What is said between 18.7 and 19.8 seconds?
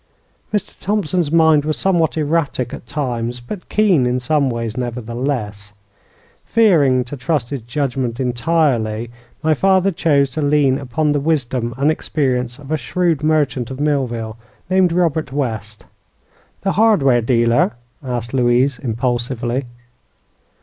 impulsively.